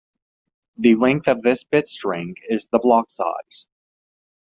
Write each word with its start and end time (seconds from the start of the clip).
The 0.77 0.95
length 0.95 1.27
of 1.27 1.43
this 1.43 1.63
bit 1.63 1.87
string 1.87 2.35
is 2.49 2.65
the 2.69 2.79
block 2.79 3.11
size. 3.11 3.69